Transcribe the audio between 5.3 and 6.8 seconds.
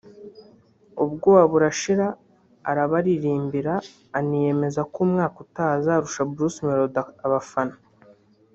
utaha azarusha Bruce